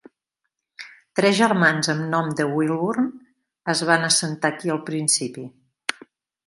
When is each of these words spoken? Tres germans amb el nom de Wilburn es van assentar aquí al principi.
Tres 1.19 1.35
germans 1.39 1.91
amb 1.93 2.01
el 2.05 2.09
nom 2.15 2.31
de 2.41 2.47
Wilburn 2.55 3.13
es 3.75 3.85
van 3.93 4.09
assentar 4.11 4.53
aquí 4.55 4.77
al 4.77 4.83
principi. 4.93 5.47